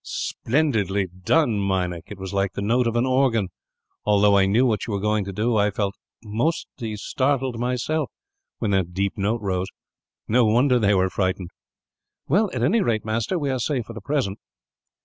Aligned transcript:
"Splendidly 0.03 1.05
done, 1.05 1.59
Meinik! 1.59 2.05
It 2.07 2.17
was 2.17 2.33
like 2.33 2.53
the 2.53 2.61
note 2.63 2.87
of 2.87 2.95
an 2.95 3.05
organ. 3.05 3.49
Although 4.03 4.35
I 4.35 4.47
knew 4.47 4.65
what 4.65 4.87
you 4.87 4.93
were 4.93 4.99
going 4.99 5.23
to 5.25 5.31
do, 5.31 5.57
I 5.57 5.69
felt 5.69 5.93
almost 6.25 6.65
startled, 6.95 7.59
myself, 7.59 8.09
when 8.57 8.71
that 8.71 8.95
deep 8.95 9.15
note 9.15 9.41
rose. 9.41 9.67
No 10.27 10.43
wonder 10.45 10.79
they 10.79 10.95
were 10.95 11.11
frightened." 11.11 11.51
"Well, 12.27 12.49
at 12.51 12.63
any 12.63 12.81
rate, 12.81 13.05
master, 13.05 13.37
we 13.37 13.51
are 13.51 13.59
safe 13.59 13.85
for 13.85 13.93
the 13.93 14.01
present." 14.01 14.39